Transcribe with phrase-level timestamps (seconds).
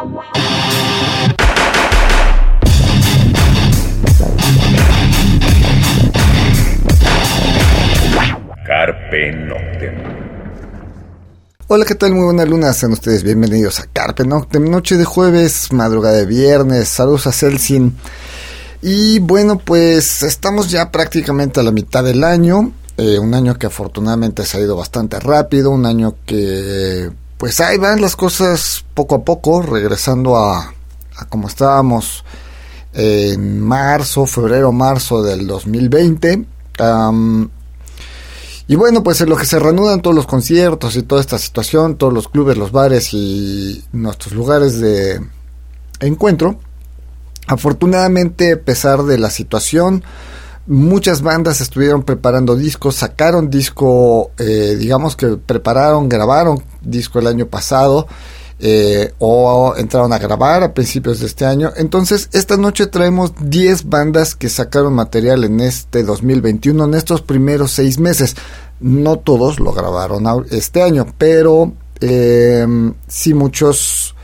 [0.00, 0.16] Carpe
[9.32, 9.94] Noctem.
[11.68, 12.14] Hola, ¿qué tal?
[12.14, 16.88] Muy buenas lunas, sean ustedes bienvenidos a Carpe Noctem, noche de jueves, madrugada de viernes,
[16.88, 17.94] saludos a Celsin.
[18.80, 23.66] Y bueno, pues estamos ya prácticamente a la mitad del año, eh, un año que
[23.66, 29.14] afortunadamente se ha ido bastante rápido, un año que pues ahí van las cosas poco
[29.14, 30.74] a poco, regresando a,
[31.30, 32.22] como estábamos
[32.92, 36.44] en marzo, febrero, marzo del 2020.
[38.68, 41.96] y bueno, pues en lo que se reanudan todos los conciertos y toda esta situación,
[41.96, 45.26] todos los clubes, los bares y nuestros lugares de
[46.00, 46.60] encuentro.
[47.46, 50.04] Afortunadamente, a pesar de la situación,
[50.70, 57.46] muchas bandas estuvieron preparando discos, sacaron disco, eh, digamos que prepararon, grabaron disco el año
[57.46, 58.06] pasado.
[58.62, 61.72] Eh, o entraron a grabar a principios de este año.
[61.76, 67.70] Entonces, esta noche traemos 10 bandas que sacaron material en este 2021, en estos primeros
[67.72, 68.36] 6 meses.
[68.78, 71.72] No todos lo grabaron este año, pero
[72.02, 72.66] eh,
[73.08, 74.14] sí muchos.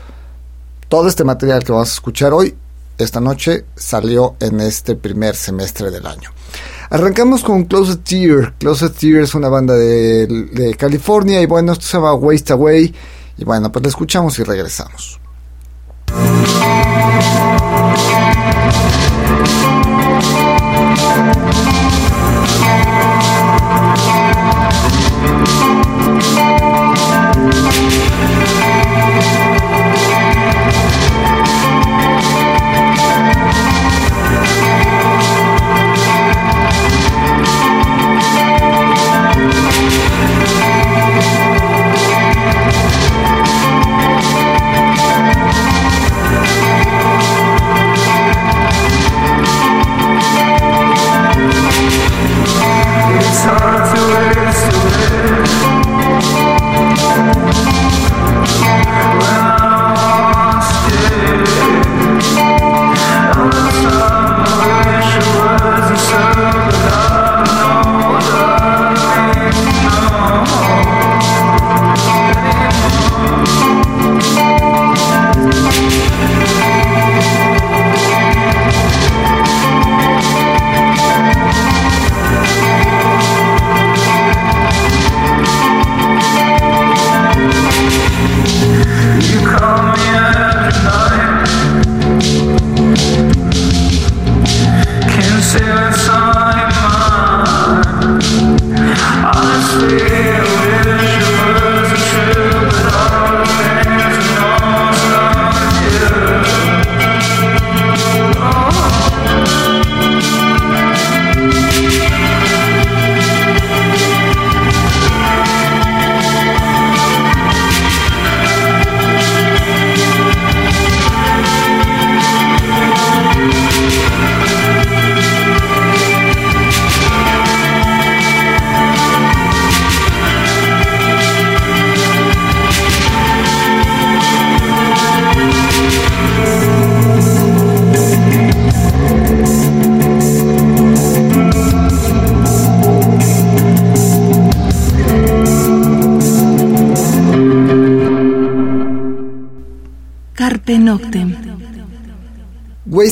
[0.87, 2.55] Todo este material que vamos a escuchar hoy
[2.97, 6.31] esta noche salió en este primer semestre del año.
[6.89, 8.53] Arrancamos con Closet Tear.
[8.57, 12.93] Closet Tear es una banda de, California y bueno, esto se llama Waste Away.
[13.37, 15.19] Y bueno, pues la escuchamos y regresamos.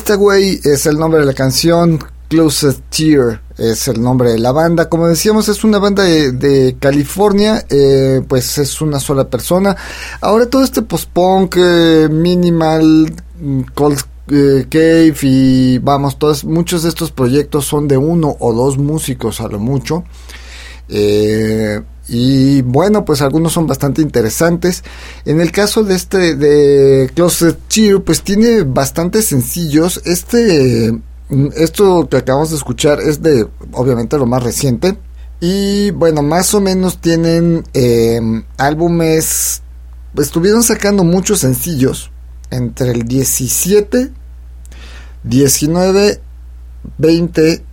[0.05, 1.97] Waste Away es el nombre de la canción,
[2.27, 4.87] Closest Tear es el nombre de la banda.
[4.87, 9.75] Como decíamos, es una banda de, California, eh, pues es una sola persona.
[10.21, 16.89] Ahora todo este post-punk, eh, minimal, mm, cold eh, cave y vamos, todos, muchos de
[16.89, 20.03] estos proyectos son de uno o dos músicos a lo mucho.
[20.87, 24.83] Eh, y bueno, pues algunos son bastante interesantes.
[25.25, 30.01] En el caso de este de Closet Cheer, pues tiene bastantes sencillos.
[30.05, 30.99] Este
[31.55, 34.97] esto que acabamos de escuchar es de obviamente lo más reciente.
[35.41, 39.61] Y bueno, más o menos tienen em, álbumes
[40.21, 42.11] estuvieron sacando muchos sencillos
[42.51, 44.11] entre el 17,
[45.23, 46.21] 19,
[46.97, 47.65] 20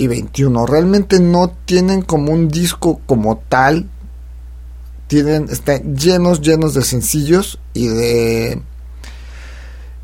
[0.00, 0.66] y 21.
[0.66, 3.88] Realmente no tienen como un disco como tal.
[5.06, 8.62] Tienen, están llenos, llenos de sencillos y de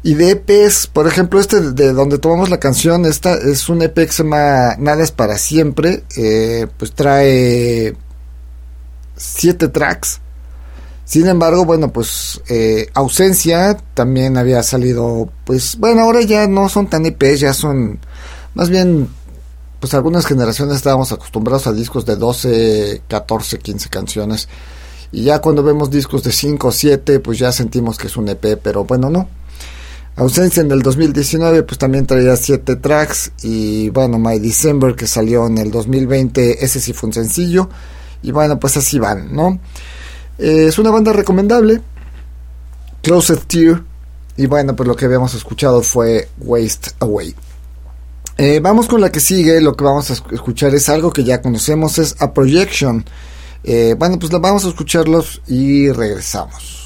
[0.03, 3.95] y de EPs, por ejemplo, este de donde tomamos la canción, esta es un EP
[3.95, 7.97] que Nada es para siempre, eh, pues trae
[9.17, 10.21] siete tracks.
[11.05, 16.89] Sin embargo, bueno, pues eh, Ausencia también había salido, pues bueno, ahora ya no son
[16.89, 17.99] tan EPs, ya son
[18.57, 19.09] más bien,
[19.81, 24.49] pues algunas generaciones estábamos acostumbrados a discos de 12, 14, 15 canciones.
[25.13, 28.29] Y ya cuando vemos discos de 5 o 7, pues ya sentimos que es un
[28.29, 29.29] EP, pero bueno, no.
[30.17, 35.47] Ausencia en el 2019 pues también traía 7 tracks y bueno, My December que salió
[35.47, 37.69] en el 2020, ese sí fue un sencillo
[38.23, 39.61] y bueno, pues así van, ¿no?
[40.39, 41.83] Eh, es una banda recomendable,
[43.03, 43.83] Closed Tear
[44.39, 47.35] y bueno, pues lo que habíamos escuchado fue Waste Away.
[48.39, 51.41] Eh, vamos con la que sigue, lo que vamos a escuchar es algo que ya
[51.41, 53.05] conocemos, es A Projection.
[53.65, 56.86] Eh, bueno, pues vamos a escucharlos y regresamos.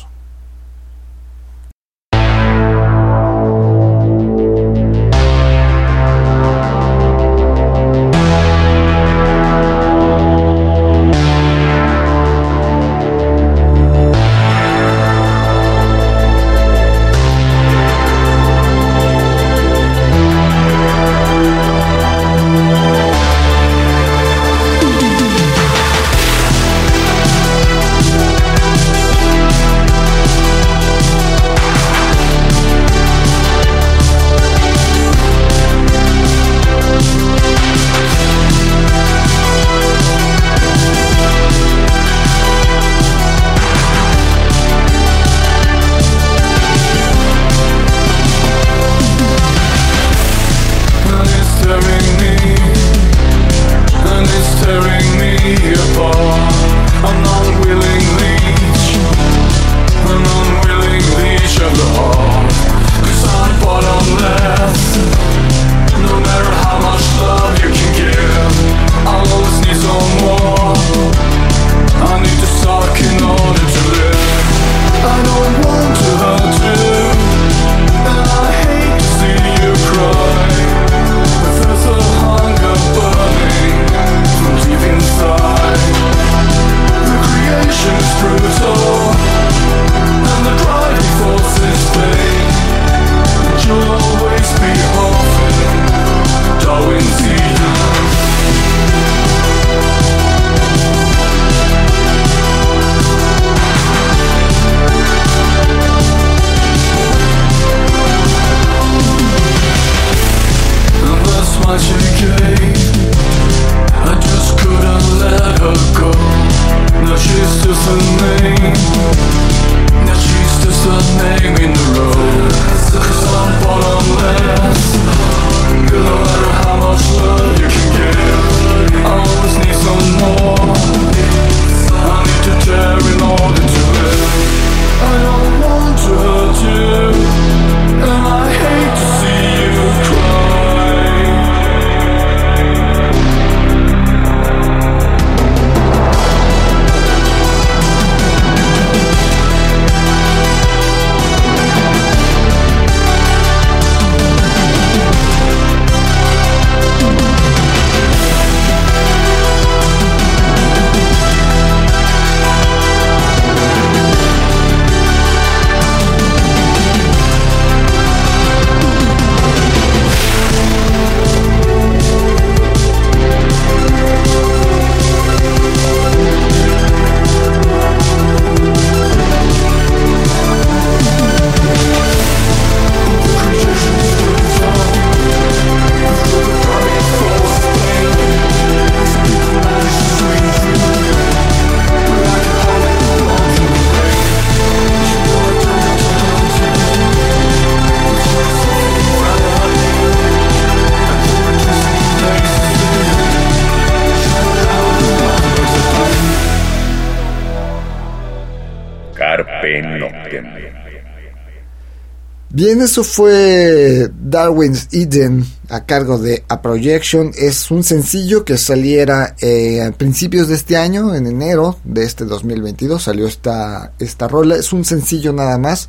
[212.60, 217.32] Bien, eso fue Darwin's Eden a cargo de A Projection.
[217.34, 222.26] Es un sencillo que saliera eh, a principios de este año, en enero de este
[222.26, 223.02] 2022.
[223.02, 224.56] Salió esta, esta rola.
[224.56, 225.88] Es un sencillo nada más.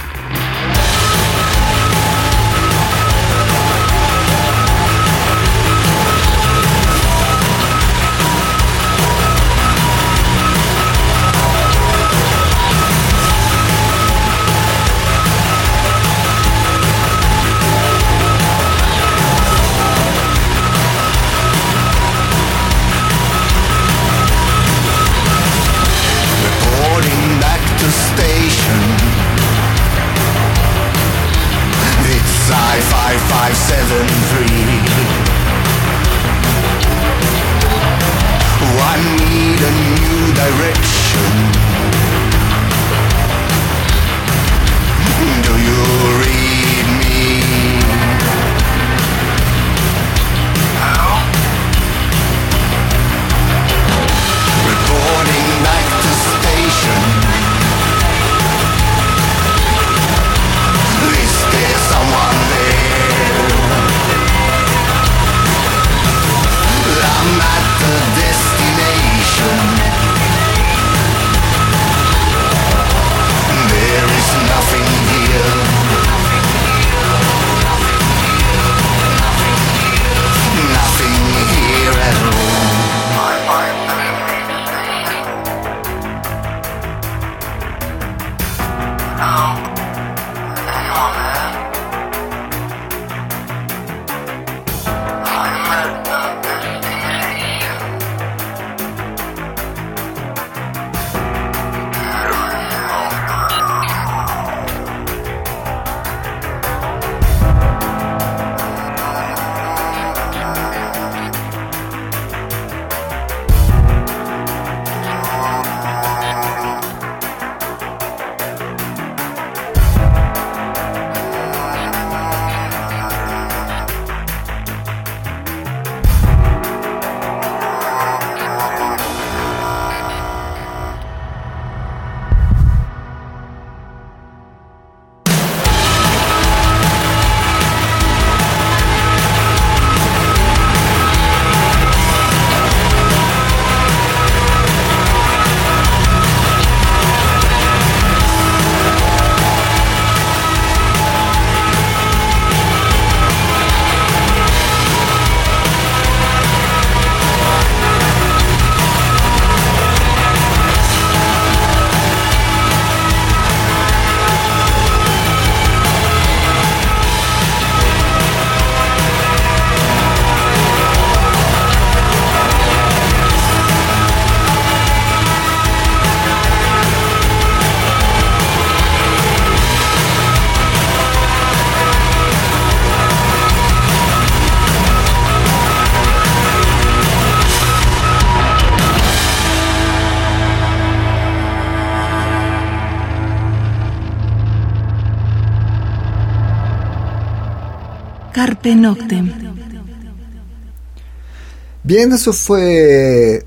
[201.84, 203.44] Bien, eso fue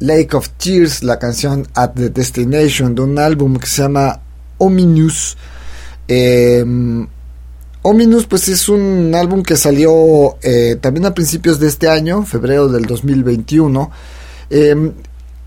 [0.00, 4.20] Lake of Tears, la canción At the Destination de un álbum que se llama
[4.58, 5.36] Ominous.
[6.08, 7.06] Em,
[7.82, 12.68] Ominous, pues es un álbum que salió eh, también a principios de este año, febrero
[12.68, 13.90] del 2021.
[14.50, 14.92] Em,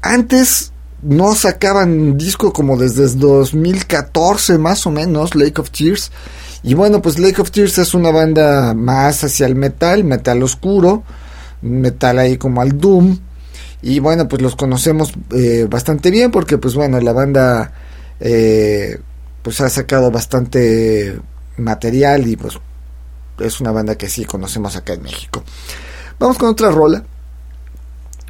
[0.01, 0.71] antes
[1.03, 6.11] no sacaban disco como desde 2014 más o menos, Lake of Tears.
[6.63, 11.03] Y bueno, pues Lake of Tears es una banda más hacia el metal, metal oscuro,
[11.61, 13.19] metal ahí como al Doom.
[13.81, 17.73] Y bueno, pues los conocemos eh, bastante bien porque pues bueno, la banda
[18.19, 18.97] eh,
[19.41, 21.19] pues ha sacado bastante
[21.57, 22.57] material y pues
[23.39, 25.43] es una banda que sí conocemos acá en México.
[26.17, 27.03] Vamos con otra rola.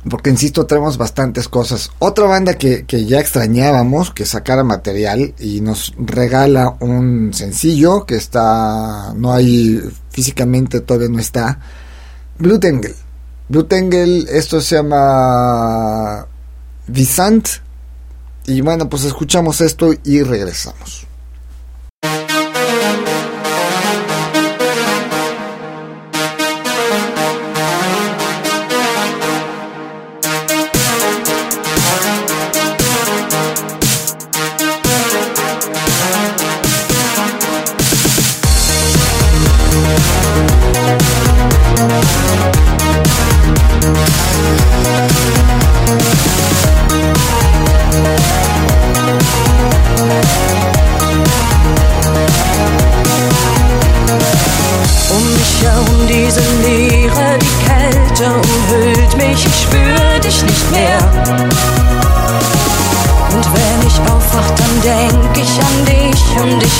[0.09, 1.91] Porque insisto, traemos bastantes cosas.
[1.99, 8.15] Otra banda que, que, ya extrañábamos que sacara material y nos regala un sencillo que
[8.15, 11.59] está, no hay físicamente, todavía no está.
[12.37, 12.95] Blue Tangle.
[13.47, 16.27] Blue Tangle, esto se llama
[16.87, 17.47] Visant.
[18.45, 21.07] Y bueno, pues escuchamos esto y regresamos.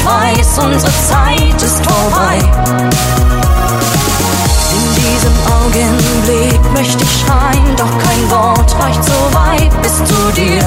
[0.04, 2.40] weiß, unsere Zeit ist vorbei.
[4.72, 10.64] In diesem Augenblick möchte ich schreien, doch kein Wort reicht so weit bis zu dir.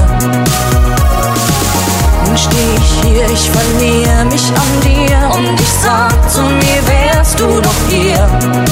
[2.25, 7.39] Nun steh ich hier, ich verliere mich an dir und ich sag zu mir, wärst
[7.39, 8.27] du doch hier.
[8.39, 8.67] Musik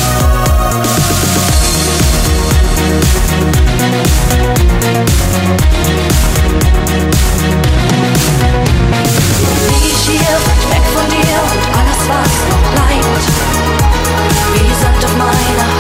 [10.69, 13.23] weg von dir, und alles was noch bleibt.
[14.53, 15.74] Wie Sand auf meiner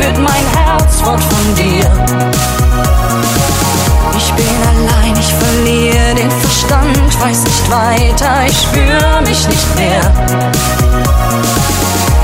[0.00, 1.84] führt mein Herz fort von dir.
[4.16, 10.00] Ich bin allein, ich verliere den Verstand, weiß nicht weiter, ich spüre mich nicht mehr.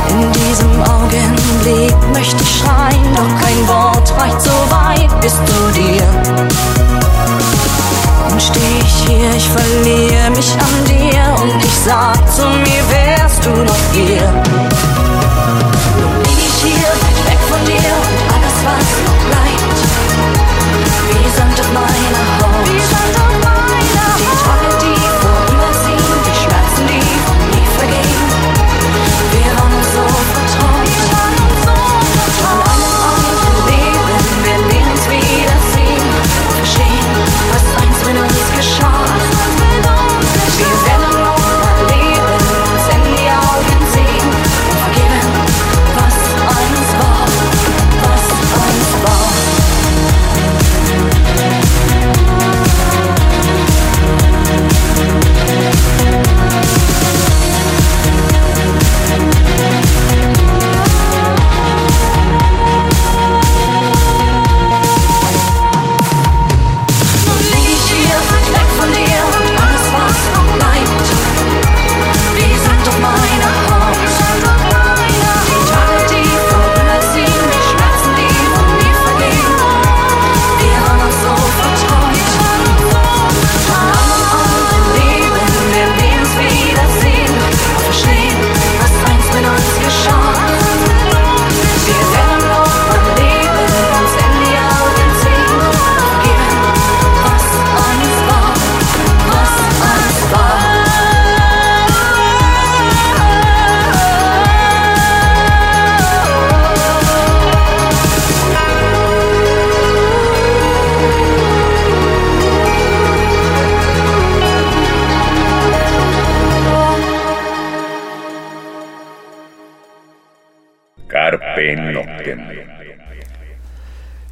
[0.09, 6.03] In diesem Augenblick möchte ich schreien, doch kein Wort reicht so weit bis zu dir.
[8.31, 13.45] Und steh ich hier, ich verliere mich an dir und ich sag zu mir, wärst
[13.45, 14.76] du noch hier?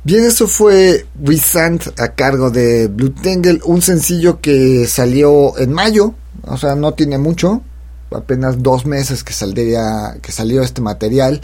[0.06, 6.12] Bien, eso fue Wisant a cargo de Blue Tangle, un sencillo que salió en mayo,
[6.42, 7.62] o sea, no tiene mucho,
[8.10, 11.40] apenas dos meses que saldría, que salió este material.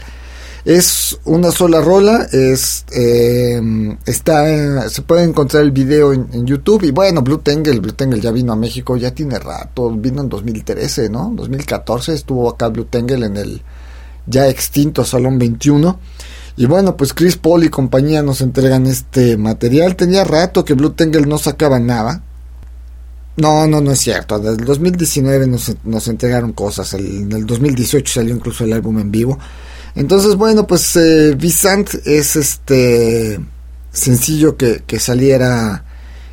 [0.63, 3.59] Es una sola rola, es eh,
[4.05, 8.29] está se puede encontrar el video en, YouTube y bueno, Blue Tangle, Blue Tangle ya
[8.29, 11.33] vino a México, ya tiene rato, vino en 2013, ¿no?
[11.35, 13.61] 2014 estuvo acá Blue Tangle en el
[14.27, 15.99] ya extinto Salón 21.
[16.57, 19.95] Y bueno, pues Chris Paul y compañía nos entregan este material.
[19.95, 22.23] Tenía rato que Blue Tangle no sacaba nada.
[23.37, 24.37] No, no, no es cierto.
[24.39, 26.93] Desde el 2019 nos, nos entregaron cosas.
[26.93, 29.39] en el 2018 salió incluso el álbum en vivo.
[29.95, 33.39] Entonces, bueno, pues eh, Visant es este
[33.91, 35.85] sencillo que, que saliera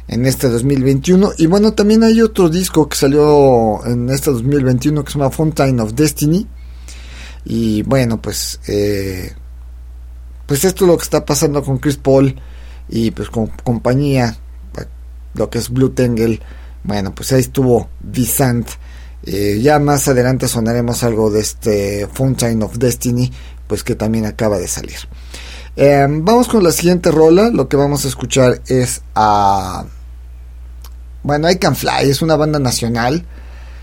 [0.09, 1.33] en este 2021.
[1.39, 5.81] Y bueno, también hay otro disco que salió en este 2021 que se llama Fountain
[5.81, 6.47] of Destiny.
[7.45, 9.33] Y bueno, pues, eh,
[10.49, 12.35] pues esto es lo que está pasando con Chris Paul
[12.89, 14.35] y pues con compañía,
[15.35, 16.41] lo que es Blue Tangle.
[16.85, 18.67] Bueno, pues ahí estuvo Visant.
[19.25, 23.31] Eh, ya más adelante sonaremos algo de este Fountain of Destiny,
[23.67, 24.97] pues que también acaba de salir.
[25.77, 27.51] Em, vamos con la siguiente rola.
[27.51, 29.85] Lo que vamos a escuchar es a.
[31.25, 33.27] Bueno, I Can Fly, es una banda nacional.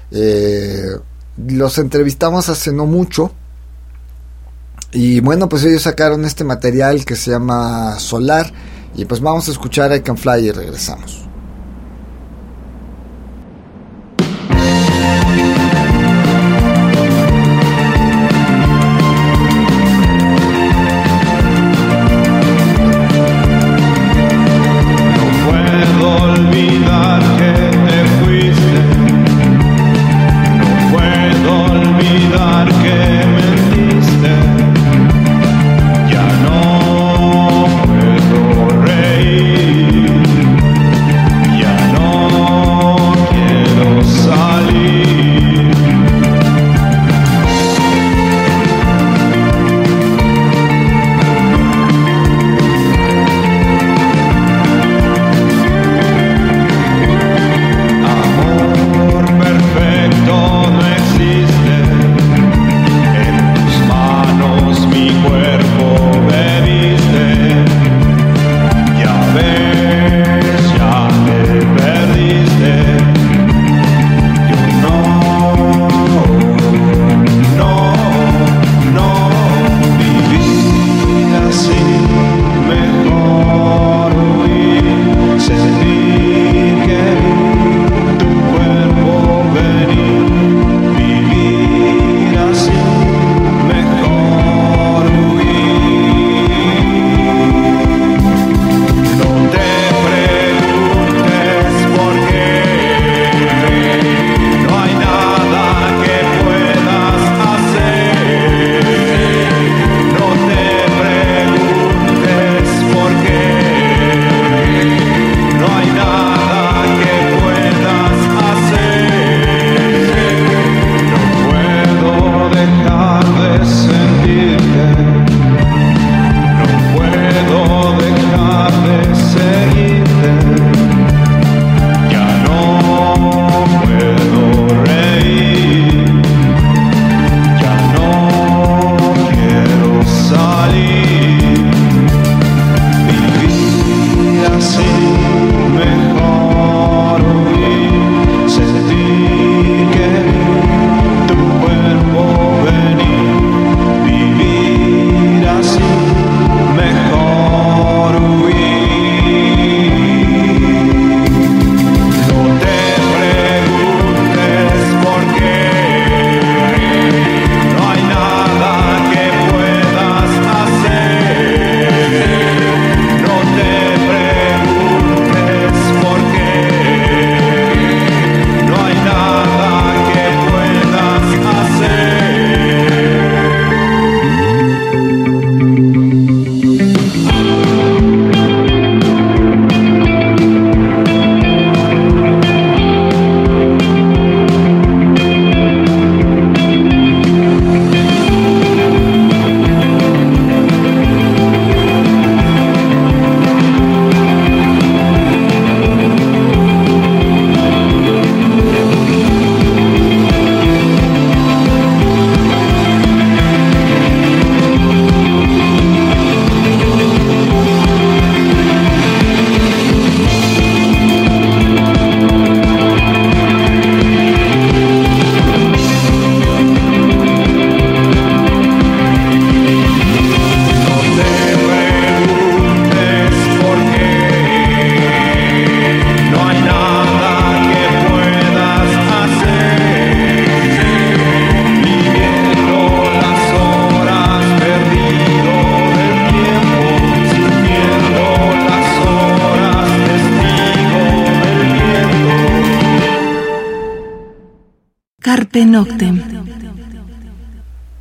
[0.10, 0.88] Eh,
[1.38, 3.32] los entrevistamos hace no mucho.
[4.96, 8.50] Y bueno, pues ellos sacaron este material que se llama Solar.
[8.96, 11.25] Y pues vamos a escuchar I Can Fly y regresamos.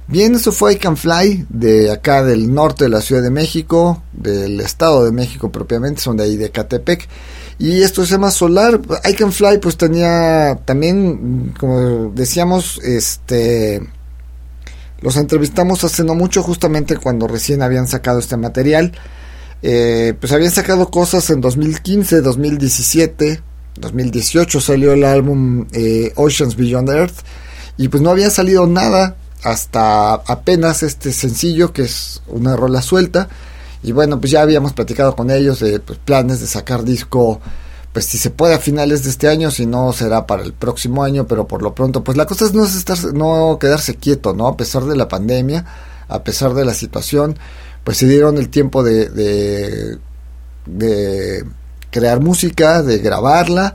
[0.07, 4.03] Bien, eso fue I Can Fly de acá del norte de la Ciudad de México,
[4.13, 7.09] del Estado de México propiamente, son de ahí de Catepec.
[7.59, 8.81] Y esto se llama Solar.
[9.09, 13.83] I Can Fly pues tenía también, como decíamos, este...
[15.01, 18.93] Los entrevistamos hace no mucho, justamente cuando recién habían sacado este material.
[19.63, 23.43] Eh, pues habían sacado cosas en 2015, 2017,
[23.77, 27.17] 2018 salió el álbum eh, Oceans Beyond Earth
[27.77, 33.29] y pues no había salido nada hasta apenas este sencillo que es una rola suelta.
[33.83, 37.41] Y bueno pues ya habíamos platicado con ellos de pues, planes de sacar disco
[37.93, 41.05] pues si se puede a finales de este año si no será para el próximo
[41.05, 44.33] año pero por lo pronto pues la cosa es no es estar no quedarse quieto
[44.33, 45.65] no a pesar de la pandemia
[46.09, 47.39] a pesar de la situación
[47.85, 49.11] pues se dieron el tiempo de,
[50.67, 51.45] de
[51.91, 53.75] crear música, de grabarla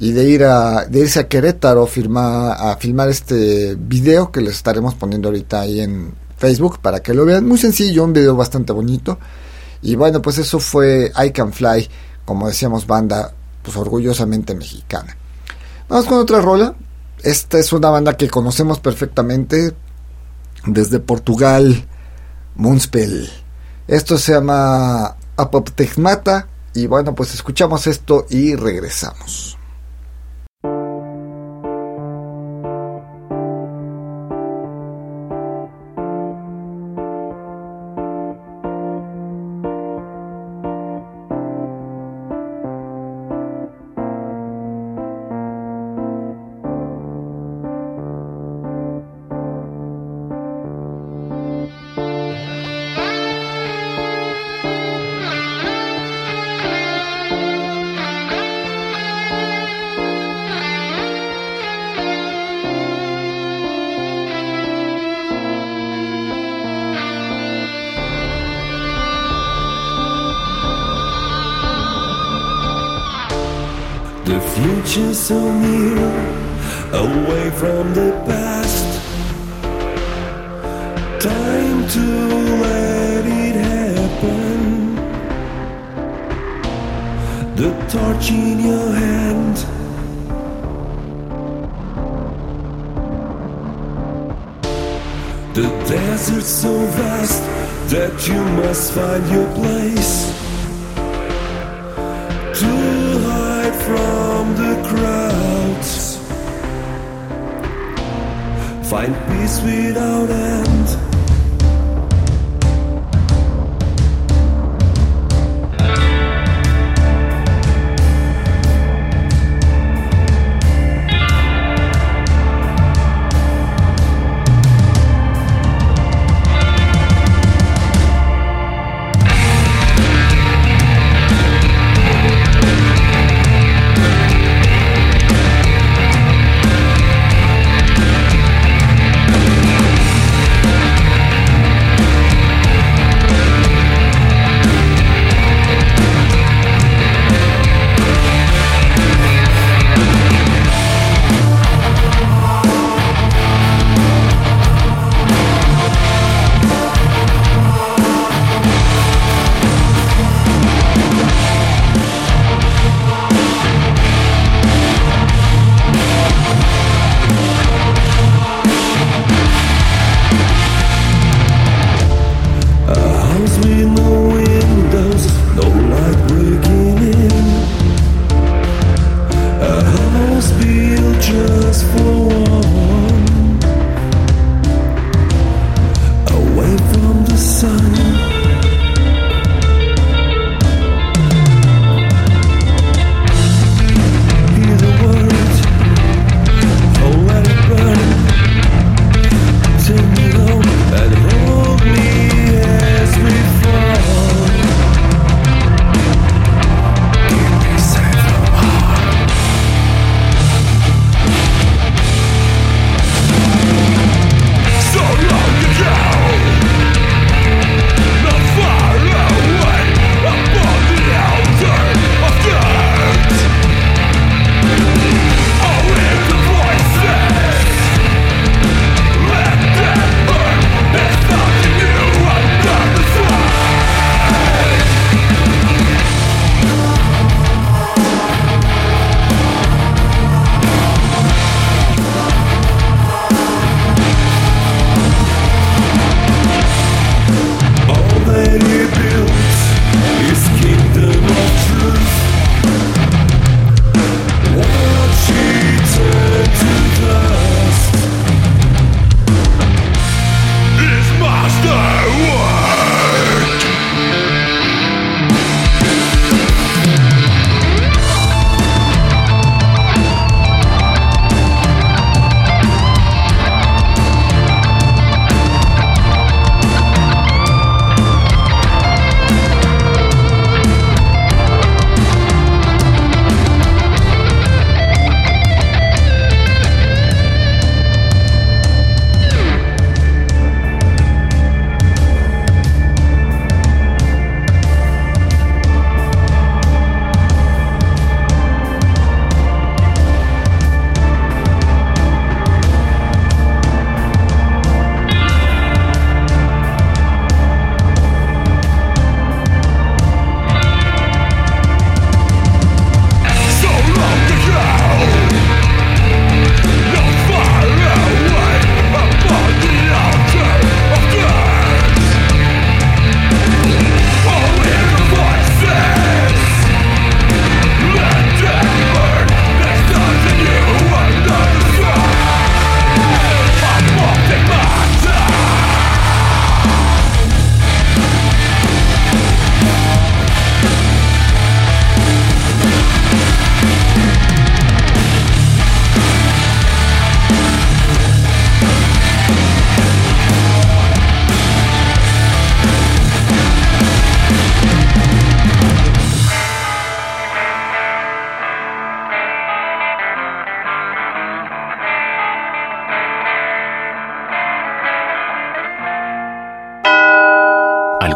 [0.00, 4.54] y de ir a de irse a Querétaro firma, a filmar este video que les
[4.54, 7.46] estaremos poniendo ahorita ahí en Facebook para que lo vean.
[7.46, 9.18] Muy sencillo, un video bastante bonito.
[9.82, 11.88] Y bueno, pues eso fue I Can Fly,
[12.24, 13.32] como decíamos, banda
[13.62, 15.16] pues orgullosamente mexicana.
[15.88, 16.74] Vamos con otra rola.
[17.22, 19.74] Esta es una banda que conocemos perfectamente
[20.66, 21.86] desde Portugal,
[22.54, 23.28] Moonspell.
[23.88, 29.57] Esto se llama Apoptegmata y bueno, pues escuchamos esto y regresamos.
[74.98, 75.98] Future so near,
[76.92, 79.00] away from the past.
[81.20, 82.06] Time to
[82.62, 84.94] let it happen.
[87.56, 89.56] The torch in your hand.
[95.54, 97.42] The desert's so vast
[97.90, 100.37] that you must find your place.
[109.08, 110.77] Find peace without end.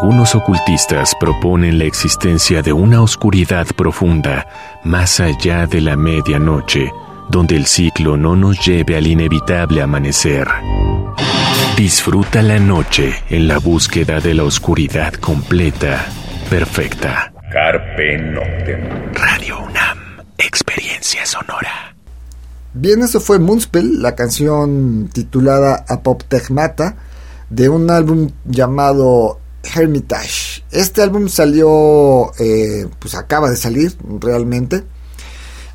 [0.02, 4.48] Algunos ocultistas proponen la existencia de una oscuridad profunda
[4.82, 6.90] más allá de la medianoche,
[7.30, 10.48] donde el ciclo no nos lleve al inevitable amanecer.
[11.76, 16.04] Disfruta la noche en la búsqueda de la oscuridad completa,
[16.50, 17.32] perfecta.
[17.52, 19.12] Carpe Noctem.
[19.14, 19.98] Radio UNAM,
[20.36, 21.94] experiencia sonora.
[22.74, 26.96] Bien, eso fue Moonspell, la canción titulada Apoptegmata,
[27.50, 30.64] de un álbum llamado Hermitage.
[30.70, 34.84] Este álbum salió, eh, pues acaba de salir realmente.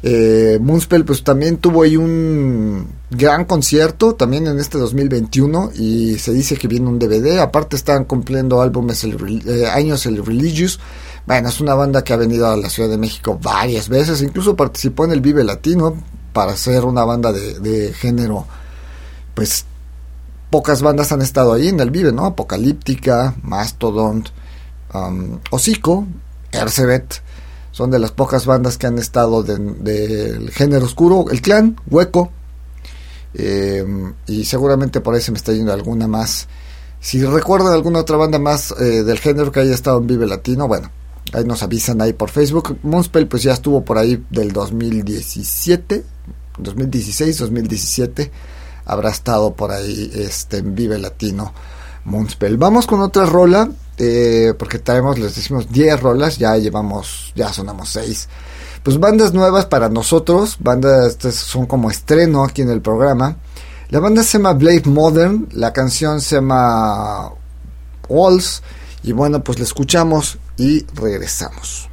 [0.03, 6.33] Eh, Moonspell pues también tuvo ahí un gran concierto también en este 2021 y se
[6.33, 7.39] dice que viene un DVD.
[7.39, 10.79] Aparte están cumpliendo álbumes eh, años el Religious.
[11.25, 14.55] Bueno, es una banda que ha venido a la Ciudad de México varias veces, incluso
[14.55, 15.95] participó en el Vive Latino
[16.31, 18.45] para ser una banda de, de género
[19.33, 19.65] pues
[20.49, 22.25] pocas bandas han estado ahí en el Vive, ¿no?
[22.25, 24.23] Apocalíptica, Mastodon,
[24.93, 26.07] um, Hocico,
[26.51, 27.21] Ercebet,
[27.71, 32.31] son de las pocas bandas que han estado del género oscuro, el clan, Hueco,
[33.33, 36.47] em, y seguramente por ahí se me está yendo alguna más.
[36.99, 40.67] Si recuerdan alguna otra banda más eh, del género que haya estado en Vive Latino,
[40.67, 40.89] bueno,
[41.33, 42.79] ahí nos avisan ahí por Facebook.
[42.81, 46.03] Moonspell pues ya estuvo por ahí del 2017,
[46.57, 48.31] 2016, 2017
[48.87, 51.53] habrá estado por ahí este, en Vive Latino
[52.05, 52.57] Moonspell.
[52.57, 57.89] Vamos con otra rola, eh, porque traemos, les decimos 10 rolas, ya llevamos, ya sonamos
[57.89, 58.29] 6.
[58.81, 63.37] Pues bandas nuevas para nosotros, bandas son como estreno aquí en el programa.
[63.89, 67.31] La banda se llama Blade Modern, la canción se llama
[68.07, 68.63] Walls,
[69.03, 71.89] y bueno, pues la escuchamos y regresamos.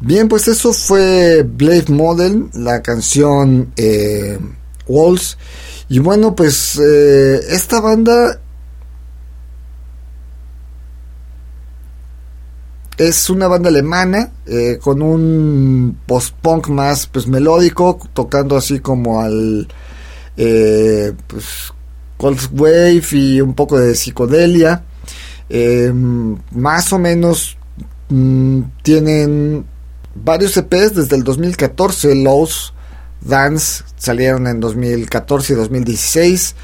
[0.00, 4.38] Bien, pues eso fue Blade Model, la canción eh,
[4.86, 5.38] Walls.
[5.88, 8.40] Y bueno, pues eh, esta banda
[12.96, 19.68] es una banda alemana eh, con un post-punk más pues melódico, tocando así como al
[20.36, 21.72] eh, pues,
[22.16, 24.84] Cold Wave y un poco de psicodelia.
[25.56, 27.56] Eh, más o menos
[28.08, 29.64] mm, tienen
[30.16, 32.16] varios EPs desde el 2014.
[32.16, 32.74] Los
[33.20, 36.56] Dance salieron en 2014 y 2016.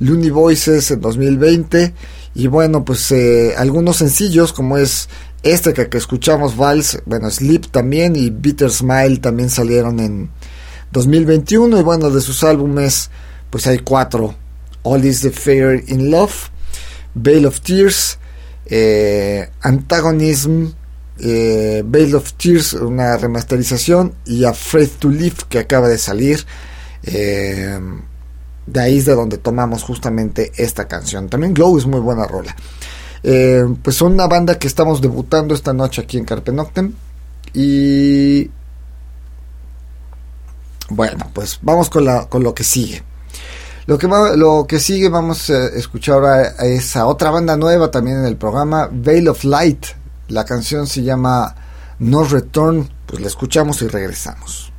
[0.00, 1.92] Looney Voices en 2020.
[2.36, 3.12] Y bueno, pues
[3.58, 5.10] algunos sencillos como es
[5.42, 10.30] este que, que escuchamos, Vals, bueno, Sleep también y Bitter Smile también salieron en
[10.92, 11.80] 2021.
[11.80, 13.10] Y bueno, de sus álbumes,
[13.50, 14.34] pues hay cuatro:
[14.84, 16.48] All is the Fair in Love,
[17.14, 18.18] Veil of Tears,
[18.68, 20.66] eh, Antagonism,
[21.20, 21.82] eh,
[22.14, 26.44] of Tears, una remasterización, y Afraid to Live, que acaba de salir.
[27.02, 27.78] Eh,
[28.66, 31.28] de ahí es de donde tomamos justamente esta canción.
[31.28, 32.54] También Glow es muy buena rola.
[33.22, 36.92] Eh, pues son una banda que estamos debutando esta noche aquí en Carpe Noctem.
[37.54, 38.50] Y
[40.90, 43.02] bueno, pues vamos con lo que sigue.
[43.88, 48.18] Lo que, lo que sigue vamos a escuchar ahora a esa otra banda nueva también
[48.18, 49.86] en el programa, Veil of Light.
[50.28, 51.54] La canción se llama
[51.98, 52.86] No Return.
[53.06, 54.74] Pues la escuchamos y regresamos.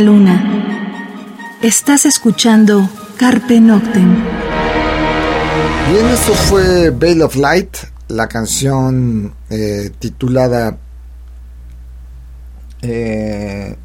[0.00, 1.58] Luna.
[1.62, 4.14] Estás escuchando Carpe Noctem.
[5.90, 7.76] Bien, eso fue Veil of Light,
[8.08, 10.78] la canción eh, titulada
[12.82, 13.76] eh,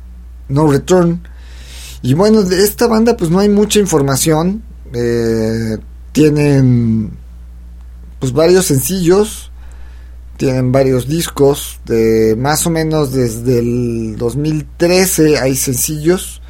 [0.47, 1.21] No Return.
[2.01, 4.63] Y bueno, de esta banda pues no hay mucha información.
[4.93, 5.77] Eh,
[6.11, 7.11] tienen
[8.19, 9.48] pues varios sencillos.
[10.39, 11.81] Tienen varios discos.
[11.85, 16.41] De más o menos desde el 2013 hay sencillos.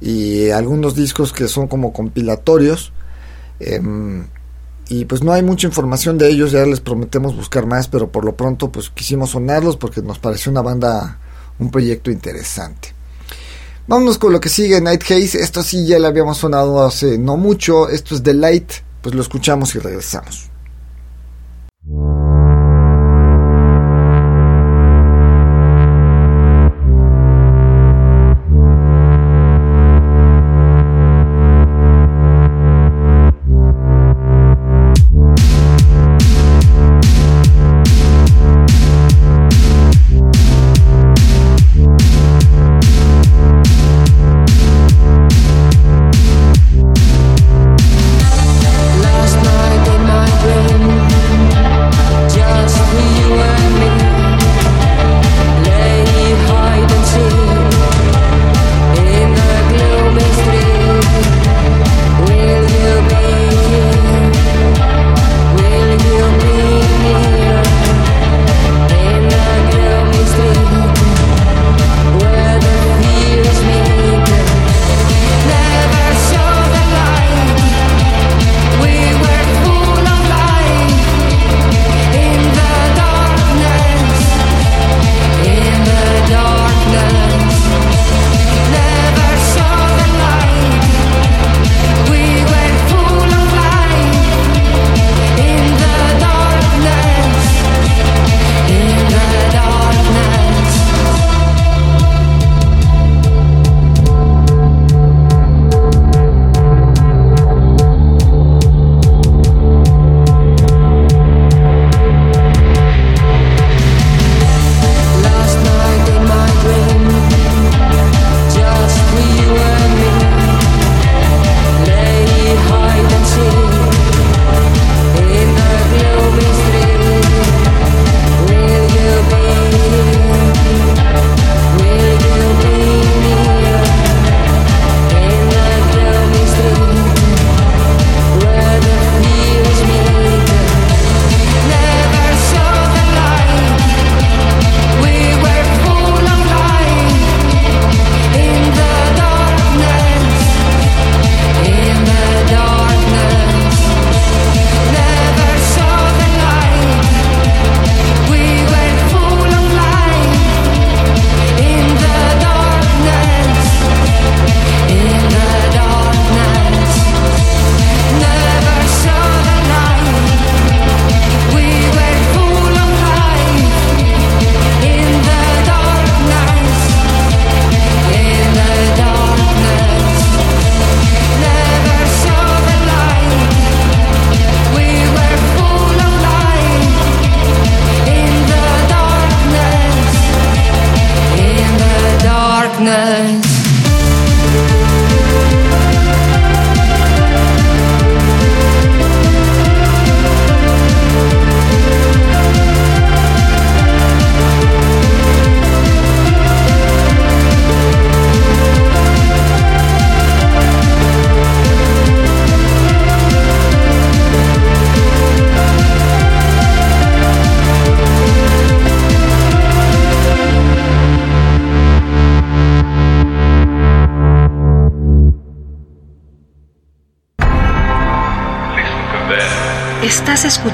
[0.00, 2.90] Y algunos discos que son como compilatorios.
[3.60, 4.26] Em,
[4.88, 8.24] y pues no hay mucha información de ellos, ya les prometemos buscar más, pero por
[8.24, 11.18] lo pronto pues quisimos sonarlos porque nos pareció una banda,
[11.58, 12.94] un proyecto interesante.
[13.86, 17.36] Vámonos con lo que sigue, Night Haze, esto sí ya lo habíamos sonado hace no
[17.36, 18.72] mucho, esto es The Light,
[19.02, 20.48] pues lo escuchamos y regresamos.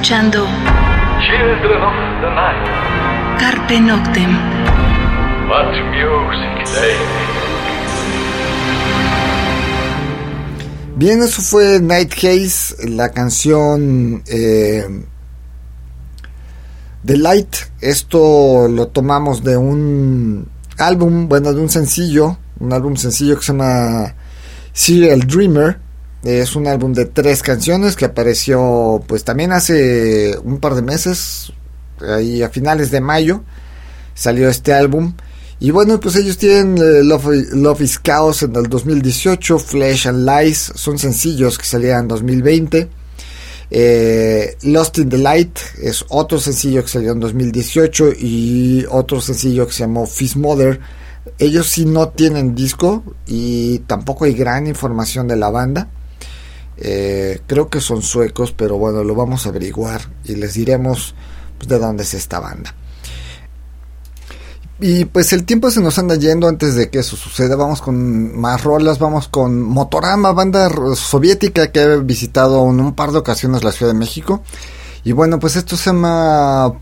[0.04, 0.44] Escuchando
[3.38, 4.38] Carpe Noctem.
[10.96, 14.86] Bien, eso fue Night Haze, la canción eh,
[17.06, 17.56] The Light.
[17.80, 20.46] Esto lo tomamos de un
[20.76, 24.14] álbum, bueno, de un sencillo, un álbum sencillo que se llama
[24.74, 25.83] Serial Dreamer
[26.24, 31.52] es un álbum de tres canciones que apareció pues también hace un par de meses,
[32.00, 33.42] ahí a finales de mayo
[34.14, 35.14] salió este álbum.
[35.60, 40.72] Y bueno, pues ellos tienen eh, Love, is Chaos en el 2018, Flesh and Lies,
[40.74, 42.88] son sencillos que salían en 2020.
[43.70, 49.66] Eh, Lost in the Light es otro sencillo que salió en 2018 y otro sencillo
[49.66, 50.80] que se llamó Fist Mother.
[51.38, 55.88] Ellos sí no tienen disco y tampoco hay gran información de la banda.
[56.76, 61.14] Eh, creo que son suecos, pero bueno, lo vamos a averiguar y les diremos
[61.58, 62.74] pues, de dónde es esta banda.
[64.80, 67.54] Y pues el tiempo se nos anda yendo antes de que eso suceda.
[67.54, 73.12] Vamos con más rolas, vamos con Motorama, banda soviética que he visitado en un par
[73.12, 74.42] de ocasiones la Ciudad de México.
[75.04, 76.72] Y bueno, pues esto se llama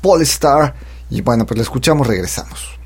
[0.00, 0.74] Polestar.
[1.08, 2.76] Y bueno, pues lo escuchamos, regresamos.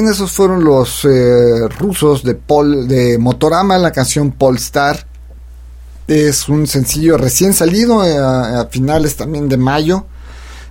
[0.00, 5.06] Bien, esos fueron los eh, rusos de, Pol, de Motorama, la canción Polestar.
[6.08, 10.06] Es un sencillo recién salido eh, a, finales también de mayo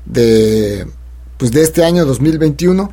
[0.04, 0.88] de,
[1.38, 2.92] pues de este año 2021.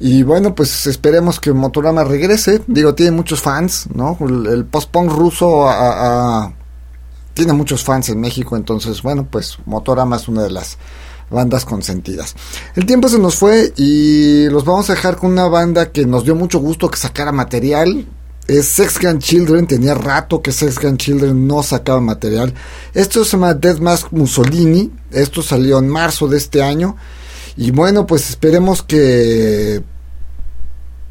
[0.00, 2.62] Y bueno, pues esperemos que Motorama regrese.
[2.66, 4.16] Digo, tiene muchos fans, ¿no?
[4.20, 5.68] El, post-punk ruso
[7.34, 10.78] tiene muchos fans en México, entonces, bueno, pues Motorama es una de las
[11.30, 12.34] bandas consentidas.
[12.74, 16.24] El tiempo se nos fue y los vamos a dejar con una banda que nos
[16.24, 18.06] dio mucho gusto que sacara material.
[18.46, 22.54] Es Sex Gun Children, tenía rato que Sex Gun Children no sacaba material.
[22.94, 26.96] Esto se llama Dead Mask Mussolini, esto salió en marzo de este año.
[27.56, 29.82] Y bueno, pues esperemos que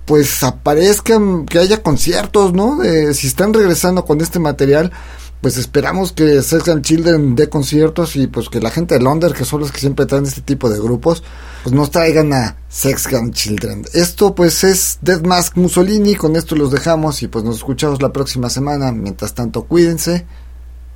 [0.07, 2.79] pues aparezcan, que haya conciertos, ¿no?
[3.13, 4.93] si están regresando con este material,
[5.41, 9.33] pues esperamos que Sex and Children dé conciertos y pues que la gente de Londres,
[9.33, 11.23] que son los que siempre traen este tipo de grupos,
[11.63, 13.85] pues nos traigan a Sex and Children.
[13.93, 18.11] Esto pues es Dead Mask Mussolini, con esto los dejamos y pues nos escuchamos la
[18.11, 18.91] próxima semana.
[18.91, 20.25] Mientras tanto, cuídense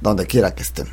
[0.01, 0.87] donde quiera que estén.